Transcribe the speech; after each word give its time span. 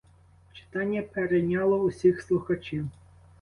Читання 0.53 1.01
перейняло 1.01 1.77
усіх 1.79 2.21
слухачів. 2.21 2.89